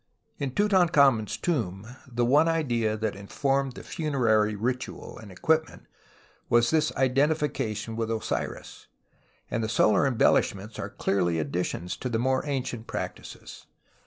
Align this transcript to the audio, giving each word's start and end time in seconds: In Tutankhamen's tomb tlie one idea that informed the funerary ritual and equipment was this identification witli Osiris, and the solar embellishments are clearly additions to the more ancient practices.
In 0.39 0.49
Tutankhamen's 0.53 1.37
tomb 1.37 1.85
tlie 2.11 2.25
one 2.25 2.47
idea 2.47 2.97
that 2.97 3.15
informed 3.15 3.73
the 3.73 3.83
funerary 3.83 4.55
ritual 4.55 5.19
and 5.19 5.31
equipment 5.31 5.85
was 6.49 6.71
this 6.71 6.91
identification 6.95 7.95
witli 7.95 8.19
Osiris, 8.19 8.87
and 9.51 9.63
the 9.63 9.69
solar 9.69 10.07
embellishments 10.07 10.79
are 10.79 10.89
clearly 10.89 11.37
additions 11.37 11.95
to 11.97 12.09
the 12.09 12.17
more 12.17 12.43
ancient 12.47 12.87
practices. 12.87 13.67